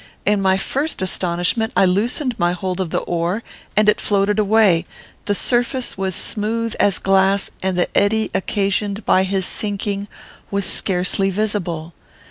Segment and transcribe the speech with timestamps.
[0.25, 3.43] In my first astonishment I loosened my hold of the oar,
[3.77, 4.83] and it floated away.
[5.25, 10.07] The surface was smooth as glass, and the eddy occasioned by his sinking
[10.49, 11.93] was scarcely visible.